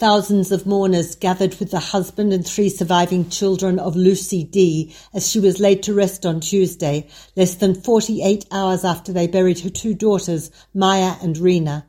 Thousands 0.00 0.50
of 0.50 0.64
mourners 0.64 1.14
gathered 1.14 1.56
with 1.56 1.72
the 1.72 1.78
husband 1.78 2.32
and 2.32 2.42
three 2.46 2.70
surviving 2.70 3.28
children 3.28 3.78
of 3.78 3.96
Lucy 3.96 4.42
Dee 4.42 4.94
as 5.12 5.28
she 5.28 5.38
was 5.38 5.60
laid 5.60 5.82
to 5.82 5.92
rest 5.92 6.24
on 6.24 6.40
Tuesday, 6.40 7.06
less 7.36 7.56
than 7.56 7.74
48 7.74 8.46
hours 8.50 8.82
after 8.82 9.12
they 9.12 9.26
buried 9.26 9.60
her 9.60 9.68
two 9.68 9.92
daughters, 9.92 10.50
Maia 10.72 11.16
and 11.20 11.36
Rina. 11.36 11.84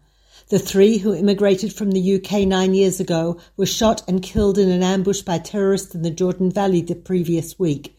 The 0.50 0.60
three 0.60 0.98
who 0.98 1.16
immigrated 1.16 1.72
from 1.72 1.92
the 1.92 2.16
UK 2.16 2.46
nine 2.46 2.74
years 2.74 3.00
ago 3.00 3.40
were 3.56 3.66
shot 3.66 4.04
and 4.10 4.22
killed 4.22 4.58
in 4.58 4.68
an 4.68 4.84
ambush 4.84 5.22
by 5.22 5.38
terrorists 5.38 5.96
in 5.96 6.02
the 6.02 6.12
Jordan 6.12 6.52
Valley 6.52 6.82
the 6.82 6.96
previous 6.96 7.58
week. 7.58 7.98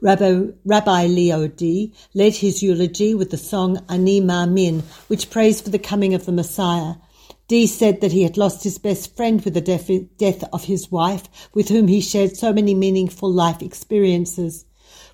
Rabbi, 0.00 0.46
Rabbi 0.64 1.06
Leo 1.06 1.46
Dee 1.46 1.92
led 2.14 2.34
his 2.34 2.64
eulogy 2.64 3.14
with 3.14 3.30
the 3.30 3.38
song 3.38 3.78
Ani 3.88 4.20
Ma'amin, 4.20 4.82
which 5.06 5.30
prays 5.30 5.60
for 5.60 5.70
the 5.70 5.78
coming 5.78 6.14
of 6.14 6.26
the 6.26 6.32
Messiah. 6.32 6.94
Dee 7.48 7.66
said 7.66 8.00
that 8.00 8.12
he 8.12 8.22
had 8.22 8.36
lost 8.36 8.64
his 8.64 8.78
best 8.78 9.16
friend 9.16 9.44
with 9.44 9.54
the 9.54 10.08
death 10.16 10.44
of 10.52 10.64
his 10.64 10.90
wife, 10.90 11.28
with 11.52 11.68
whom 11.68 11.88
he 11.88 12.00
shared 12.00 12.36
so 12.36 12.52
many 12.52 12.74
meaningful 12.74 13.30
life 13.30 13.60
experiences. 13.60 14.64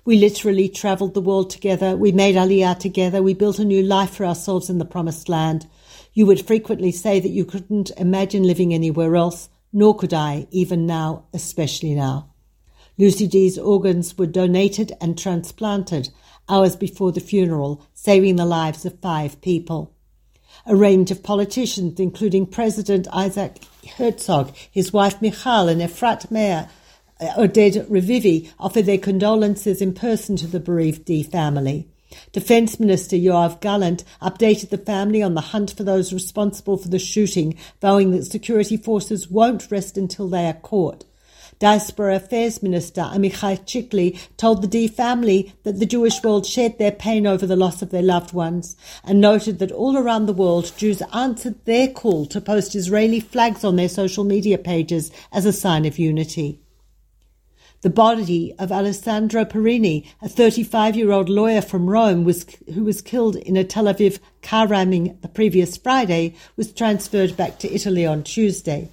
We 0.05 0.17
literally 0.17 0.69
travelled 0.69 1.13
the 1.13 1.21
world 1.21 1.49
together. 1.49 1.97
We 1.97 2.11
made 2.11 2.35
Aliyah 2.35 2.79
together. 2.79 3.21
We 3.21 3.33
built 3.33 3.59
a 3.59 3.65
new 3.65 3.83
life 3.83 4.11
for 4.11 4.25
ourselves 4.25 4.69
in 4.69 4.77
the 4.77 4.85
promised 4.85 5.27
land. 5.27 5.67
You 6.13 6.25
would 6.25 6.47
frequently 6.47 6.91
say 6.91 7.19
that 7.19 7.29
you 7.29 7.45
couldn't 7.45 7.91
imagine 7.97 8.43
living 8.43 8.73
anywhere 8.73 9.15
else, 9.15 9.49
nor 9.73 9.95
could 9.95 10.13
I, 10.13 10.47
even 10.51 10.85
now, 10.85 11.25
especially 11.33 11.93
now. 11.93 12.31
Lucy 12.97 13.27
Dee's 13.27 13.57
organs 13.57 14.17
were 14.17 14.25
donated 14.25 14.91
and 14.99 15.17
transplanted 15.17 16.09
hours 16.47 16.75
before 16.75 17.11
the 17.11 17.19
funeral, 17.19 17.85
saving 17.93 18.35
the 18.35 18.45
lives 18.45 18.85
of 18.85 18.99
five 18.99 19.39
people. 19.41 19.93
A 20.65 20.75
range 20.75 21.11
of 21.11 21.23
politicians, 21.23 21.99
including 21.99 22.45
President 22.45 23.07
Isaac 23.13 23.63
Herzog, 23.97 24.55
his 24.71 24.93
wife 24.93 25.21
Michal, 25.21 25.69
and 25.69 25.81
Efrat 25.81 26.29
Mayor 26.29 26.69
uh, 27.19 27.25
Oded 27.37 27.87
Revivi, 27.87 28.51
offered 28.59 28.85
their 28.85 28.97
condolences 28.97 29.81
in 29.81 29.93
person 29.93 30.35
to 30.37 30.47
the 30.47 30.59
bereaved 30.59 31.05
Dee 31.05 31.23
family. 31.23 31.87
Defence 32.31 32.79
Minister 32.79 33.15
Yoav 33.15 33.61
Gallant 33.61 34.03
updated 34.21 34.69
the 34.69 34.77
family 34.77 35.21
on 35.21 35.35
the 35.35 35.41
hunt 35.41 35.71
for 35.71 35.83
those 35.83 36.11
responsible 36.11 36.77
for 36.77 36.89
the 36.89 36.99
shooting, 36.99 37.55
vowing 37.81 38.11
that 38.11 38.25
security 38.25 38.77
forces 38.77 39.29
won't 39.29 39.69
rest 39.71 39.97
until 39.97 40.27
they 40.27 40.47
are 40.47 40.53
caught. 40.53 41.05
Diaspora 41.59 42.15
Affairs 42.15 42.63
Minister 42.63 43.01
Amichai 43.01 43.59
Chikli 43.65 44.17
told 44.37 44.61
the 44.61 44.67
Dee 44.67 44.87
family 44.87 45.53
that 45.63 45.77
the 45.77 45.85
Jewish 45.85 46.23
world 46.23 46.45
shared 46.45 46.77
their 46.77 46.93
pain 46.93 47.27
over 47.27 47.45
the 47.45 47.57
loss 47.57 47.81
of 47.81 47.89
their 47.89 48.01
loved 48.01 48.31
ones 48.31 48.77
and 49.03 49.19
noted 49.19 49.59
that 49.59 49.73
all 49.73 49.97
around 49.97 50.25
the 50.25 50.31
world 50.31 50.71
Jews 50.77 51.01
answered 51.13 51.65
their 51.65 51.89
call 51.89 52.25
to 52.27 52.39
post 52.39 52.75
Israeli 52.75 53.19
flags 53.19 53.65
on 53.65 53.75
their 53.75 53.89
social 53.89 54.23
media 54.23 54.57
pages 54.57 55.11
as 55.33 55.45
a 55.45 55.51
sign 55.51 55.83
of 55.83 55.99
unity. 55.99 56.61
The 57.81 57.89
body 57.89 58.55
of 58.57 58.71
Alessandro 58.71 59.43
Parini, 59.43 60.05
a 60.21 60.29
35 60.29 60.95
year 60.95 61.11
old 61.11 61.27
lawyer 61.27 61.61
from 61.61 61.89
Rome 61.89 62.23
was, 62.23 62.45
who 62.73 62.85
was 62.85 63.01
killed 63.01 63.35
in 63.35 63.57
a 63.57 63.65
Tel 63.65 63.83
Aviv 63.83 64.19
car 64.41 64.65
ramming 64.65 65.17
the 65.21 65.27
previous 65.27 65.75
Friday, 65.75 66.35
was 66.55 66.71
transferred 66.71 67.35
back 67.35 67.59
to 67.59 67.73
Italy 67.73 68.05
on 68.05 68.23
Tuesday. 68.23 68.87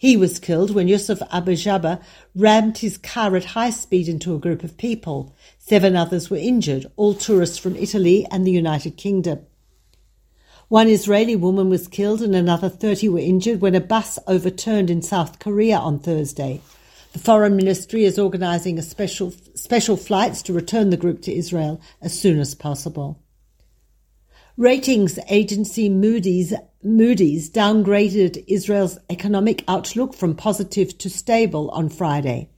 He 0.00 0.16
was 0.16 0.38
killed 0.38 0.70
when 0.70 0.88
Yusuf 0.88 1.20
Abu 1.30 1.52
Jaber 1.52 2.00
rammed 2.34 2.78
his 2.78 2.96
car 2.96 3.36
at 3.36 3.44
high 3.44 3.68
speed 3.68 4.08
into 4.08 4.34
a 4.34 4.38
group 4.38 4.64
of 4.64 4.78
people. 4.78 5.36
Seven 5.58 5.94
others 5.94 6.30
were 6.30 6.38
injured, 6.38 6.86
all 6.96 7.12
tourists 7.12 7.58
from 7.58 7.76
Italy 7.76 8.26
and 8.30 8.46
the 8.46 8.50
United 8.50 8.96
Kingdom. 8.96 9.40
One 10.68 10.88
Israeli 10.88 11.36
woman 11.36 11.68
was 11.68 11.86
killed 11.86 12.22
and 12.22 12.34
another 12.34 12.70
30 12.70 13.10
were 13.10 13.18
injured 13.18 13.60
when 13.60 13.74
a 13.74 13.80
bus 13.82 14.18
overturned 14.26 14.88
in 14.88 15.02
South 15.02 15.38
Korea 15.38 15.76
on 15.76 15.98
Thursday. 15.98 16.62
The 17.12 17.18
Foreign 17.18 17.56
Ministry 17.56 18.04
is 18.04 18.18
organising 18.18 18.78
a 18.78 18.82
special, 18.82 19.34
special 19.54 19.98
flights 19.98 20.40
to 20.44 20.54
return 20.54 20.88
the 20.88 20.96
group 20.96 21.20
to 21.24 21.36
Israel 21.36 21.78
as 22.00 22.18
soon 22.18 22.40
as 22.40 22.54
possible. 22.54 23.22
Ratings 24.56 25.16
agency 25.28 25.88
Moody's, 25.88 26.52
Moody's 26.82 27.48
downgraded 27.48 28.44
Israel's 28.48 28.98
economic 29.08 29.62
outlook 29.68 30.12
from 30.12 30.34
positive 30.34 30.98
to 30.98 31.08
stable 31.08 31.70
on 31.70 31.88
Friday. 31.88 32.48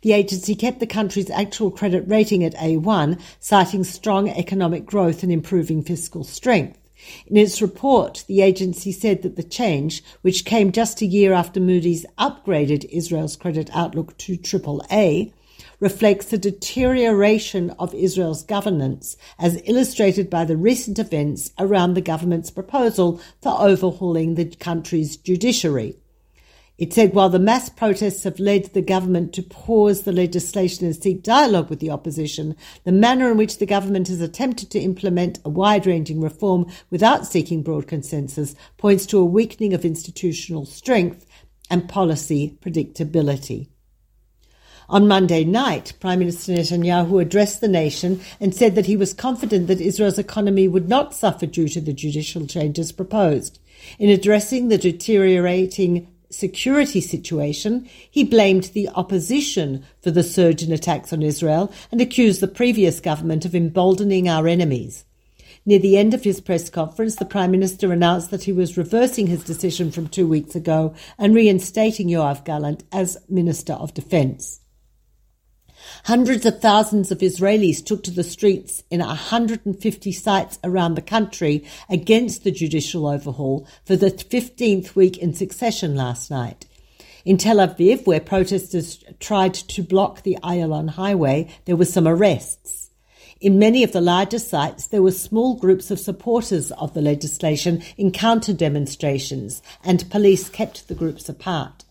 The 0.00 0.14
agency 0.14 0.54
kept 0.54 0.80
the 0.80 0.86
country's 0.86 1.28
actual 1.28 1.70
credit 1.70 2.04
rating 2.08 2.42
at 2.42 2.54
A1, 2.54 3.20
citing 3.38 3.84
strong 3.84 4.30
economic 4.30 4.86
growth 4.86 5.22
and 5.22 5.30
improving 5.30 5.82
fiscal 5.82 6.24
strength. 6.24 6.78
In 7.26 7.36
its 7.36 7.60
report, 7.60 8.24
the 8.28 8.40
agency 8.40 8.90
said 8.90 9.20
that 9.22 9.36
the 9.36 9.42
change, 9.42 10.02
which 10.22 10.46
came 10.46 10.72
just 10.72 11.02
a 11.02 11.06
year 11.06 11.34
after 11.34 11.60
Moody's 11.60 12.06
upgraded 12.18 12.88
Israel's 12.90 13.36
credit 13.36 13.68
outlook 13.74 14.16
to 14.18 14.38
AAA, 14.38 15.32
reflects 15.82 16.26
the 16.26 16.38
deterioration 16.38 17.70
of 17.70 17.92
Israel's 17.92 18.44
governance, 18.44 19.16
as 19.36 19.60
illustrated 19.64 20.30
by 20.30 20.44
the 20.44 20.56
recent 20.56 20.96
events 20.96 21.50
around 21.58 21.94
the 21.94 22.00
government's 22.00 22.52
proposal 22.52 23.20
for 23.42 23.60
overhauling 23.60 24.36
the 24.36 24.46
country's 24.46 25.16
judiciary. 25.16 25.96
It 26.78 26.92
said 26.92 27.14
while 27.14 27.30
the 27.30 27.40
mass 27.40 27.68
protests 27.68 28.22
have 28.22 28.38
led 28.38 28.66
the 28.66 28.80
government 28.80 29.32
to 29.32 29.42
pause 29.42 30.02
the 30.02 30.12
legislation 30.12 30.86
and 30.86 30.94
seek 30.94 31.24
dialogue 31.24 31.68
with 31.68 31.80
the 31.80 31.90
opposition, 31.90 32.54
the 32.84 32.92
manner 32.92 33.32
in 33.32 33.36
which 33.36 33.58
the 33.58 33.66
government 33.66 34.06
has 34.06 34.20
attempted 34.20 34.70
to 34.70 34.80
implement 34.80 35.40
a 35.44 35.48
wide 35.48 35.84
ranging 35.84 36.20
reform 36.20 36.66
without 36.90 37.26
seeking 37.26 37.60
broad 37.60 37.88
consensus 37.88 38.54
points 38.78 39.04
to 39.06 39.18
a 39.18 39.24
weakening 39.24 39.74
of 39.74 39.84
institutional 39.84 40.64
strength 40.64 41.26
and 41.68 41.88
policy 41.88 42.56
predictability. 42.62 43.71
On 44.92 45.08
Monday 45.08 45.42
night, 45.42 45.94
Prime 46.00 46.18
Minister 46.18 46.52
Netanyahu 46.52 47.22
addressed 47.22 47.62
the 47.62 47.66
nation 47.66 48.20
and 48.38 48.54
said 48.54 48.74
that 48.74 48.84
he 48.84 48.94
was 48.94 49.14
confident 49.14 49.66
that 49.68 49.80
Israel's 49.80 50.18
economy 50.18 50.68
would 50.68 50.86
not 50.86 51.14
suffer 51.14 51.46
due 51.46 51.66
to 51.68 51.80
the 51.80 51.94
judicial 51.94 52.46
changes 52.46 52.92
proposed. 52.92 53.58
In 53.98 54.10
addressing 54.10 54.68
the 54.68 54.76
deteriorating 54.76 56.08
security 56.28 57.00
situation, 57.00 57.88
he 58.10 58.22
blamed 58.22 58.64
the 58.74 58.90
opposition 58.90 59.82
for 60.02 60.10
the 60.10 60.22
surge 60.22 60.62
in 60.62 60.70
attacks 60.70 61.10
on 61.10 61.22
Israel 61.22 61.72
and 61.90 62.02
accused 62.02 62.42
the 62.42 62.46
previous 62.46 63.00
government 63.00 63.46
of 63.46 63.54
emboldening 63.54 64.28
our 64.28 64.46
enemies. 64.46 65.06
Near 65.64 65.78
the 65.78 65.96
end 65.96 66.12
of 66.12 66.24
his 66.24 66.42
press 66.42 66.68
conference, 66.68 67.16
the 67.16 67.24
Prime 67.24 67.50
Minister 67.50 67.94
announced 67.94 68.30
that 68.30 68.42
he 68.42 68.52
was 68.52 68.76
reversing 68.76 69.28
his 69.28 69.42
decision 69.42 69.90
from 69.90 70.08
two 70.08 70.26
weeks 70.26 70.54
ago 70.54 70.94
and 71.16 71.34
reinstating 71.34 72.08
Yoav 72.08 72.44
Gallant 72.44 72.84
as 72.92 73.16
Minister 73.30 73.72
of 73.72 73.94
Defence. 73.94 74.58
Hundreds 76.04 76.46
of 76.46 76.60
thousands 76.60 77.10
of 77.10 77.18
Israelis 77.18 77.84
took 77.84 78.02
to 78.04 78.10
the 78.10 78.24
streets 78.24 78.82
in 78.90 79.00
150 79.00 80.12
sites 80.12 80.58
around 80.64 80.94
the 80.94 81.02
country 81.02 81.64
against 81.88 82.44
the 82.44 82.50
judicial 82.50 83.06
overhaul 83.06 83.66
for 83.84 83.96
the 83.96 84.10
15th 84.10 84.94
week 84.94 85.18
in 85.18 85.34
succession 85.34 85.94
last 85.94 86.30
night. 86.30 86.66
In 87.24 87.36
Tel 87.36 87.58
Aviv, 87.58 88.04
where 88.04 88.20
protesters 88.20 89.04
tried 89.20 89.54
to 89.54 89.82
block 89.82 90.22
the 90.22 90.38
Ayalon 90.42 90.90
highway, 90.90 91.48
there 91.66 91.76
were 91.76 91.84
some 91.84 92.08
arrests. 92.08 92.90
In 93.40 93.58
many 93.58 93.82
of 93.82 93.92
the 93.92 94.00
larger 94.00 94.38
sites, 94.38 94.86
there 94.86 95.02
were 95.02 95.10
small 95.10 95.54
groups 95.56 95.90
of 95.90 95.98
supporters 95.98 96.70
of 96.72 96.94
the 96.94 97.02
legislation 97.02 97.82
in 97.96 98.12
counter 98.12 98.52
demonstrations, 98.52 99.62
and 99.82 100.08
police 100.10 100.48
kept 100.48 100.86
the 100.86 100.94
groups 100.94 101.28
apart. 101.28 101.81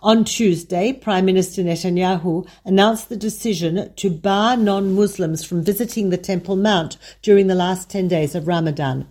On 0.00 0.24
Tuesday, 0.24 0.92
Prime 0.92 1.24
Minister 1.24 1.60
Netanyahu 1.64 2.48
announced 2.64 3.08
the 3.08 3.16
decision 3.16 3.92
to 3.96 4.08
bar 4.08 4.56
non-Muslims 4.56 5.44
from 5.44 5.64
visiting 5.64 6.10
the 6.10 6.16
Temple 6.16 6.54
Mount 6.54 6.96
during 7.20 7.48
the 7.48 7.56
last 7.56 7.90
10 7.90 8.06
days 8.06 8.36
of 8.36 8.46
Ramadan. 8.46 9.08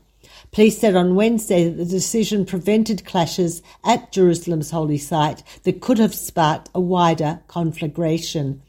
Police 0.54 0.80
said 0.80 0.96
on 0.96 1.16
Wednesday 1.16 1.66
that 1.66 1.76
the 1.76 1.84
decision 1.84 2.46
prevented 2.46 3.04
clashes 3.04 3.62
at 3.84 4.14
Jerusalem's 4.14 4.72
holy 4.72 4.98
site 4.98 5.44
that 5.64 5.82
could 5.82 5.98
have 5.98 6.16
sparked 6.16 6.70
a 6.74 6.80
wider 6.80 7.42
conflagration. 7.50 8.62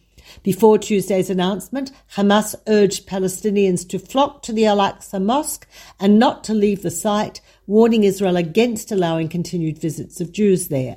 Before 0.42 0.76
Tuesday's 0.76 1.30
announcement, 1.30 1.92
Hamas 2.16 2.56
urged 2.66 3.08
Palestinians 3.08 3.88
to 3.90 3.98
flock 4.00 4.42
to 4.42 4.52
the 4.52 4.66
Al 4.66 4.78
Aqsa 4.78 5.22
Mosque 5.22 5.68
and 6.00 6.18
not 6.18 6.42
to 6.44 6.52
leave 6.52 6.82
the 6.82 6.90
site, 6.90 7.40
warning 7.68 8.02
Israel 8.02 8.36
against 8.36 8.90
allowing 8.90 9.28
continued 9.28 9.78
visits 9.78 10.20
of 10.20 10.32
Jews 10.32 10.66
there. 10.66 10.96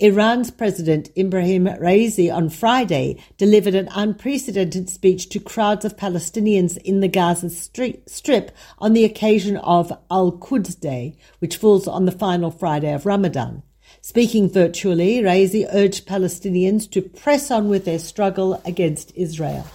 Iran's 0.00 0.52
President 0.52 1.10
Ibrahim 1.18 1.64
Raisi 1.64 2.32
on 2.32 2.50
Friday 2.50 3.20
delivered 3.36 3.74
an 3.74 3.88
unprecedented 3.92 4.88
speech 4.88 5.28
to 5.30 5.40
crowds 5.40 5.84
of 5.84 5.96
Palestinians 5.96 6.76
in 6.76 7.00
the 7.00 7.08
Gaza 7.08 7.50
Strip 7.50 8.52
on 8.78 8.92
the 8.92 9.04
occasion 9.04 9.56
of 9.56 9.92
Al 10.08 10.30
Quds 10.30 10.76
Day, 10.76 11.16
which 11.40 11.56
falls 11.56 11.88
on 11.88 12.04
the 12.04 12.12
final 12.12 12.52
Friday 12.52 12.94
of 12.94 13.06
Ramadan. 13.06 13.64
Speaking 14.00 14.48
virtually, 14.48 15.18
Raisi 15.18 15.66
urged 15.72 16.06
Palestinians 16.06 16.88
to 16.92 17.02
press 17.02 17.50
on 17.50 17.68
with 17.68 17.84
their 17.84 17.98
struggle 17.98 18.62
against 18.64 19.10
Israel. 19.16 19.66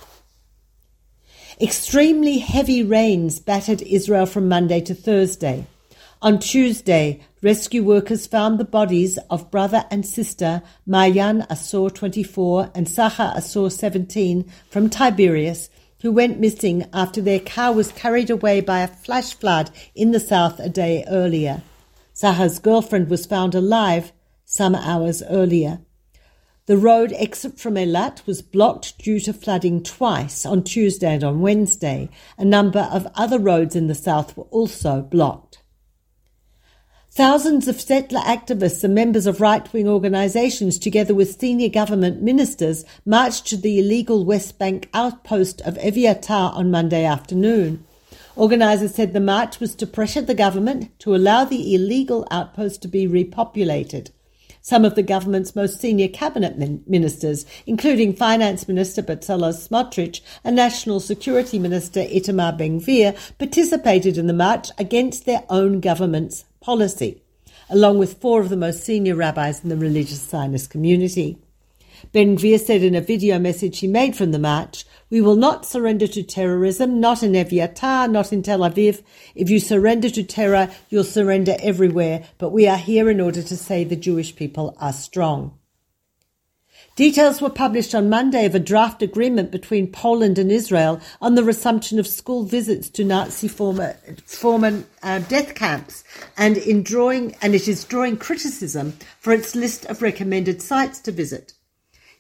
Extremely 1.60 2.38
heavy 2.38 2.82
rains 2.82 3.42
battered 3.42 3.82
Israel 3.82 4.26
from 4.26 4.48
Monday 4.48 4.80
to 4.80 4.96
Thursday. 4.96 5.68
On 6.24 6.40
Tuesday, 6.40 7.20
rescue 7.42 7.84
workers 7.84 8.28
found 8.28 8.58
the 8.58 8.64
bodies 8.64 9.20
of 9.30 9.52
brother 9.52 9.84
and 9.92 10.06
sister 10.06 10.62
Mayan 10.86 11.42
Asor 11.50 11.94
24 11.94 12.72
and 12.74 12.88
Saha 12.88 13.36
Asor 13.36 13.70
17 13.70 14.50
from 14.70 14.90
Tiberias, 14.90 15.70
who 16.02 16.14
went 16.14 16.40
missing 16.40 16.88
after 16.94 17.22
their 17.22 17.42
car 17.42 17.74
was 17.74 17.92
carried 17.92 18.30
away 18.30 18.62
by 18.62 18.80
a 18.80 18.88
flash 18.88 19.34
flood 19.34 19.70
in 19.96 20.12
the 20.12 20.20
south 20.22 20.62
a 20.62 20.70
day 20.70 21.04
earlier. 21.10 21.62
Saha's 22.16 22.58
girlfriend 22.58 23.10
was 23.10 23.26
found 23.26 23.54
alive 23.54 24.14
some 24.46 24.76
hours 24.76 25.22
earlier. 25.24 25.82
The 26.68 26.78
road 26.78 27.12
exit 27.18 27.60
from 27.60 27.76
Eilat 27.76 28.26
was 28.26 28.42
blocked 28.42 28.98
due 28.98 29.20
to 29.20 29.34
flooding 29.34 29.84
twice 29.84 30.46
on 30.46 30.64
Tuesday 30.64 31.16
and 31.16 31.24
on 31.26 31.42
Wednesday. 31.42 32.10
A 32.38 32.46
number 32.46 32.88
of 32.94 33.12
other 33.14 33.40
roads 33.40 33.76
in 33.76 33.88
the 33.88 33.94
south 33.94 34.38
were 34.38 34.46
also 34.46 35.02
blocked. 35.02 35.63
Thousands 37.16 37.68
of 37.68 37.80
settler 37.80 38.22
activists 38.22 38.84
and 38.84 38.96
members 38.96 39.28
of 39.28 39.40
right-wing 39.40 39.88
organizations, 39.88 40.80
together 40.80 41.14
with 41.14 41.40
senior 41.40 41.70
government 41.70 42.24
ministers, 42.24 42.86
marched 43.06 43.46
to 43.46 43.56
the 43.56 43.78
illegal 43.78 44.26
West 44.26 44.58
Bank 44.58 44.90
outpost 44.96 45.62
of 45.62 45.76
Eviatar 45.76 46.52
on 46.56 46.72
Monday 46.72 47.06
afternoon. 47.06 47.86
Organizers 48.36 48.96
said 48.96 49.14
the 49.14 49.20
march 49.20 49.60
was 49.60 49.76
to 49.76 49.86
pressure 49.86 50.22
the 50.22 50.34
government 50.34 50.90
to 51.02 51.14
allow 51.14 51.46
the 51.46 51.76
illegal 51.76 52.28
outpost 52.32 52.82
to 52.82 52.88
be 52.88 53.08
repopulated. 53.08 54.10
Some 54.62 54.84
of 54.84 54.96
the 54.96 55.04
government's 55.04 55.56
most 55.56 55.80
senior 55.80 56.08
cabinet 56.08 56.58
min- 56.58 56.84
ministers, 56.88 57.46
including 57.68 58.16
Finance 58.16 58.68
Minister 58.68 59.04
Bezalel 59.04 59.54
Smotrich 59.54 60.22
and 60.44 60.56
National 60.56 61.00
Security 61.00 61.60
Minister 61.60 62.00
Itamar 62.06 62.58
Ben-Gvir, 62.58 63.16
participated 63.38 64.18
in 64.18 64.26
the 64.26 64.34
march 64.34 64.70
against 64.80 65.28
their 65.28 65.44
own 65.48 65.80
government's 65.80 66.46
policy, 66.64 67.22
along 67.70 68.00
with 68.00 68.20
four 68.20 68.42
of 68.42 68.50
the 68.50 68.58
most 68.58 68.84
senior 68.84 69.16
rabbis 69.16 69.64
in 69.64 69.70
the 69.70 69.78
religious 69.78 70.22
Zionist 70.22 70.70
community. 70.70 71.38
Ben-Gvir 72.12 72.60
said 72.60 72.84
in 72.84 72.96
a 72.96 73.02
video 73.02 73.38
message 73.38 73.80
he 73.80 73.88
made 73.88 74.16
from 74.16 74.32
the 74.32 74.40
march, 74.40 74.86
We 75.10 75.22
will 75.22 75.36
not 75.36 75.66
surrender 75.66 76.08
to 76.08 76.24
terrorism, 76.24 77.00
not 77.00 77.22
in 77.22 77.34
Eviatar, 77.34 78.10
not 78.10 78.34
in 78.34 78.44
Tel 78.44 78.60
Aviv. 78.60 79.04
If 79.36 79.50
you 79.50 79.60
surrender 79.60 80.10
to 80.10 80.24
terror, 80.24 80.70
you'll 80.90 81.04
surrender 81.04 81.56
everywhere, 81.62 82.26
but 82.38 82.50
we 82.50 82.68
are 82.68 82.78
here 82.78 83.10
in 83.10 83.22
order 83.22 83.42
to 83.44 83.58
say 83.58 83.84
the 83.84 83.96
Jewish 83.96 84.36
people 84.36 84.76
are 84.80 84.94
strong. 84.94 85.58
Details 86.96 87.42
were 87.42 87.50
published 87.50 87.96
on 87.96 88.08
Monday 88.08 88.46
of 88.46 88.54
a 88.54 88.60
draft 88.60 89.02
agreement 89.02 89.50
between 89.50 89.92
Poland 89.92 90.38
and 90.38 90.52
Israel 90.52 91.02
on 91.20 91.34
the 91.34 91.44
resumption 91.44 91.98
of 91.98 92.06
school 92.06 92.44
visits 92.44 92.88
to 92.92 93.04
Nazi 93.04 93.48
former, 93.48 93.96
former 94.26 94.84
uh, 95.02 95.18
death 95.18 95.56
camps, 95.56 96.04
and 96.38 96.56
in 96.56 96.84
drawing 96.84 97.36
and 97.42 97.56
it 97.56 97.68
is 97.68 97.84
drawing 97.84 98.16
criticism 98.18 98.94
for 99.20 99.34
its 99.34 99.56
list 99.56 99.86
of 99.86 100.04
recommended 100.04 100.62
sites 100.62 101.00
to 101.00 101.12
visit. 101.12 101.54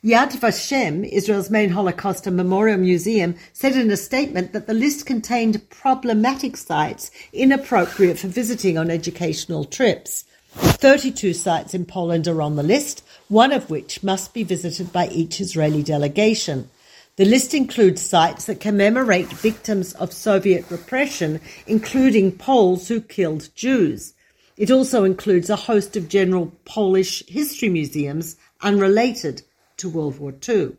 Yad 0.04 0.31
Vashem, 0.31 1.08
Israel's 1.08 1.52
main 1.52 1.69
Holocaust 1.69 2.26
and 2.26 2.36
Memorial 2.36 2.80
Museum, 2.80 3.36
said 3.54 3.78
in 3.78 3.92
a 3.92 3.96
statement 3.96 4.54
that 4.54 4.66
the 4.66 4.74
list 4.74 5.06
contained 5.06 5.69
problematic 5.69 6.58
sites 6.58 7.12
inappropriate 7.31 8.18
for 8.18 8.28
visiting 8.28 8.80
on 8.80 8.90
educational 8.90 9.66
trips. 9.66 10.26
32 10.54 11.34
sites 11.34 11.74
in 11.74 11.86
Poland 11.86 12.28
are 12.28 12.42
on 12.42 12.56
the 12.56 12.64
list, 12.64 13.04
one 13.28 13.52
of 13.52 13.70
which 13.70 14.04
must 14.04 14.34
be 14.34 14.44
visited 14.44 14.94
by 14.94 15.08
each 15.08 15.42
Israeli 15.42 15.82
delegation. 15.82 16.70
The 17.16 17.26
list 17.26 17.54
includes 17.54 18.02
sites 18.02 18.46
that 18.46 18.60
commemorate 18.60 19.28
victims 19.28 19.94
of 19.94 20.12
Soviet 20.14 20.66
repression, 20.70 21.42
including 21.68 22.32
Poles 22.32 22.88
who 22.88 23.02
killed 23.02 23.50
Jews. 23.56 24.14
It 24.58 24.72
also 24.72 25.04
includes 25.04 25.50
a 25.50 25.56
host 25.56 25.96
of 25.96 26.10
general 26.10 26.52
Polish 26.66 27.24
history 27.28 27.70
museums 27.70 28.36
unrelated 28.62 29.44
to 29.78 29.90
World 29.90 30.20
War 30.20 30.34
II. 30.48 30.74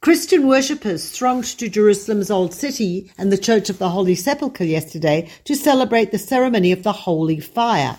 Christian 0.00 0.48
worshippers 0.48 1.10
thronged 1.10 1.44
to 1.58 1.68
Jerusalem's 1.68 2.30
Old 2.30 2.52
City 2.52 3.12
and 3.16 3.30
the 3.30 3.38
Church 3.38 3.70
of 3.70 3.78
the 3.78 3.90
Holy 3.90 4.14
Sepulchre 4.14 4.64
yesterday 4.64 5.30
to 5.44 5.54
celebrate 5.54 6.10
the 6.10 6.18
ceremony 6.18 6.72
of 6.72 6.82
the 6.82 6.92
Holy 6.92 7.38
Fire. 7.38 7.98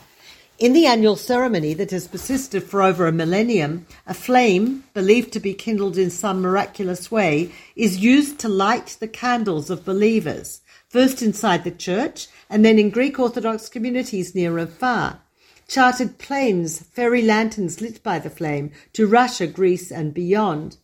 In 0.64 0.72
the 0.72 0.86
annual 0.86 1.18
ceremony 1.18 1.74
that 1.74 1.92
has 1.92 2.08
persisted 2.08 2.64
for 2.64 2.82
over 2.82 3.06
a 3.06 3.12
millennium, 3.12 3.86
a 4.08 4.14
flame, 4.14 4.86
believed 4.94 5.34
to 5.34 5.42
be 5.42 5.54
kindled 5.54 5.98
in 5.98 6.10
some 6.10 6.42
miraculous 6.42 7.12
way, 7.12 7.52
is 7.76 7.98
used 7.98 8.40
to 8.40 8.48
light 8.48 8.96
the 9.02 9.10
candles 9.10 9.70
of 9.70 9.84
believers, 9.84 10.62
first 10.88 11.22
inside 11.22 11.66
the 11.66 11.70
church 11.72 12.30
and 12.50 12.64
then 12.64 12.80
in 12.80 12.92
Greek 12.92 13.20
Orthodox 13.20 13.68
communities 13.68 14.34
near 14.34 14.58
and 14.58 14.72
far. 14.72 15.20
Chartered 15.68 16.18
planes 16.18 16.80
ferry 16.80 17.22
lanterns 17.22 17.82
lit 17.82 18.02
by 18.02 18.18
the 18.18 18.30
flame 18.30 18.72
to 18.94 19.06
Russia, 19.06 19.48
Greece, 19.48 19.92
and 19.92 20.14
beyond. 20.14 20.78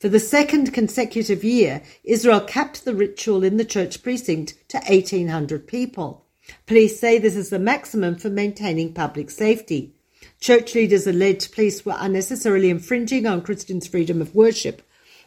For 0.00 0.08
the 0.08 0.18
second 0.18 0.74
consecutive 0.74 1.44
year, 1.44 1.82
Israel 2.02 2.40
capped 2.40 2.84
the 2.84 2.96
ritual 2.96 3.44
in 3.44 3.58
the 3.58 3.64
church 3.64 4.02
precinct 4.02 4.54
to 4.70 4.78
1,800 4.78 5.68
people. 5.68 6.23
Police 6.66 6.98
say 6.98 7.18
this 7.18 7.36
is 7.36 7.50
the 7.50 7.58
maximum 7.58 8.16
for 8.16 8.30
maintaining 8.30 8.92
public 8.92 9.30
safety. 9.30 9.94
Church 10.40 10.74
leaders 10.74 11.06
allege 11.06 11.50
police 11.50 11.84
were 11.84 11.96
unnecessarily 11.96 12.70
infringing 12.70 13.26
on 13.26 13.42
Christians' 13.42 13.86
freedom 13.86 14.20
of 14.20 14.34
worship. 14.34 14.82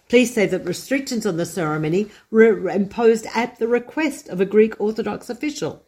Police 0.09 0.33
say 0.33 0.45
that 0.45 0.65
restrictions 0.65 1.25
on 1.25 1.37
the 1.37 1.45
ceremony 1.45 2.09
were 2.31 2.69
imposed 2.69 3.25
at 3.35 3.59
the 3.59 3.67
request 3.67 4.29
of 4.29 4.39
a 4.39 4.45
Greek 4.45 4.79
Orthodox 4.79 5.29
official. 5.29 5.83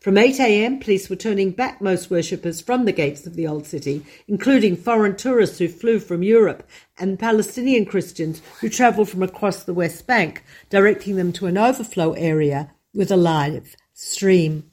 From 0.00 0.16
8 0.16 0.40
a.m., 0.40 0.78
police 0.78 1.10
were 1.10 1.16
turning 1.16 1.50
back 1.50 1.82
most 1.82 2.10
worshippers 2.10 2.62
from 2.62 2.86
the 2.86 2.92
gates 2.92 3.26
of 3.26 3.36
the 3.36 3.46
Old 3.46 3.66
City, 3.66 4.06
including 4.26 4.74
foreign 4.74 5.14
tourists 5.14 5.58
who 5.58 5.68
flew 5.68 5.98
from 5.98 6.22
Europe 6.22 6.66
and 6.98 7.18
Palestinian 7.18 7.84
Christians 7.84 8.40
who 8.62 8.70
travelled 8.70 9.10
from 9.10 9.22
across 9.22 9.62
the 9.62 9.74
West 9.74 10.06
Bank, 10.06 10.42
directing 10.70 11.16
them 11.16 11.32
to 11.32 11.46
an 11.46 11.58
overflow 11.58 12.12
area 12.14 12.72
with 12.94 13.10
a 13.10 13.16
live 13.16 13.76
stream. 14.00 14.70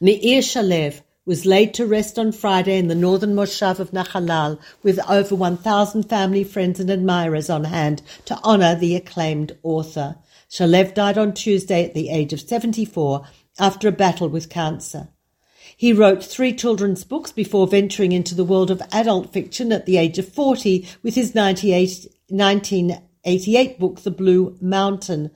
Meir 0.00 0.40
Shalev 0.40 1.02
was 1.26 1.44
laid 1.44 1.74
to 1.74 1.86
rest 1.86 2.18
on 2.18 2.32
Friday 2.32 2.78
in 2.78 2.88
the 2.88 2.94
northern 2.94 3.34
Moshav 3.34 3.78
of 3.78 3.90
Nachalal 3.90 4.58
with 4.82 4.98
over 5.08 5.34
1,000 5.34 6.04
family, 6.04 6.42
friends 6.42 6.80
and 6.80 6.90
admirers 6.90 7.50
on 7.50 7.64
hand 7.64 8.00
to 8.24 8.42
honour 8.42 8.76
the 8.76 8.96
acclaimed 8.96 9.56
author. 9.62 10.16
Shalev 10.50 10.94
died 10.94 11.18
on 11.18 11.34
Tuesday 11.34 11.84
at 11.84 11.92
the 11.92 12.08
age 12.08 12.32
of 12.32 12.40
74 12.40 13.26
after 13.58 13.88
a 13.88 13.92
battle 13.92 14.28
with 14.28 14.48
cancer. 14.48 15.08
He 15.76 15.92
wrote 15.92 16.24
three 16.24 16.54
children's 16.54 17.04
books 17.04 17.30
before 17.30 17.66
venturing 17.66 18.12
into 18.12 18.34
the 18.34 18.44
world 18.44 18.70
of 18.70 18.82
adult 18.90 19.32
fiction 19.32 19.70
at 19.70 19.86
the 19.86 19.98
age 19.98 20.18
of 20.18 20.28
40 20.28 20.86
with 21.02 21.14
his 21.14 21.34
1988 21.34 23.78
book, 23.78 24.00
The 24.00 24.10
Blue 24.10 24.56
Mountain, 24.60 25.30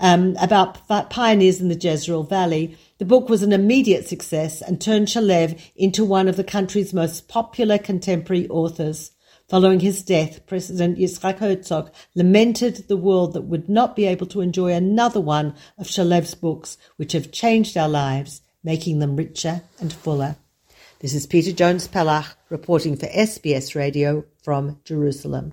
um, 0.00 0.36
about 0.40 0.88
pioneers 1.10 1.60
in 1.60 1.68
the 1.68 1.78
Jezreel 1.78 2.22
Valley. 2.22 2.76
The 2.98 3.04
book 3.04 3.28
was 3.28 3.42
an 3.42 3.52
immediate 3.52 4.06
success 4.06 4.62
and 4.62 4.80
turned 4.80 5.08
Shalev 5.08 5.60
into 5.76 6.04
one 6.04 6.28
of 6.28 6.36
the 6.36 6.44
country's 6.44 6.94
most 6.94 7.28
popular 7.28 7.78
contemporary 7.78 8.48
authors. 8.48 9.12
Following 9.48 9.80
his 9.80 10.02
death, 10.02 10.46
President 10.46 10.98
Yitzhak 10.98 11.38
Herzog 11.38 11.90
lamented 12.14 12.88
the 12.88 12.96
world 12.96 13.34
that 13.34 13.42
would 13.42 13.68
not 13.68 13.94
be 13.94 14.06
able 14.06 14.26
to 14.28 14.40
enjoy 14.40 14.72
another 14.72 15.20
one 15.20 15.54
of 15.76 15.86
Shalev's 15.86 16.34
books, 16.34 16.78
which 16.96 17.12
have 17.12 17.30
changed 17.30 17.76
our 17.76 17.88
lives, 17.88 18.40
making 18.62 19.00
them 19.00 19.16
richer 19.16 19.62
and 19.80 19.92
fuller. 19.92 20.36
This 21.00 21.14
is 21.14 21.26
Peta 21.26 21.52
Jones 21.52 21.86
Pellach 21.86 22.34
reporting 22.48 22.96
for 22.96 23.06
SBS 23.06 23.74
Radio 23.74 24.24
from 24.42 24.80
Jerusalem. 24.84 25.52